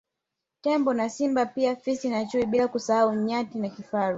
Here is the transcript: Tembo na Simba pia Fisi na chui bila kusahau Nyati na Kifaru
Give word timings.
Tembo 0.61 0.93
na 0.93 1.09
Simba 1.09 1.45
pia 1.45 1.75
Fisi 1.75 2.09
na 2.09 2.25
chui 2.25 2.45
bila 2.45 2.67
kusahau 2.67 3.15
Nyati 3.15 3.59
na 3.59 3.69
Kifaru 3.69 4.09